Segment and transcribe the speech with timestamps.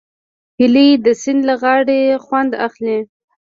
[0.59, 2.97] هیلۍ د سیند له غاړې خوند اخلي